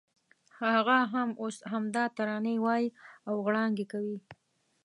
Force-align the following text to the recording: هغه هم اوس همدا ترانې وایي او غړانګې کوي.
هغه 0.61 0.97
هم 1.13 1.29
اوس 1.41 1.57
همدا 1.71 2.03
ترانې 2.17 2.55
وایي 2.65 2.87
او 3.27 3.33
غړانګې 3.45 3.85
کوي. 3.93 4.17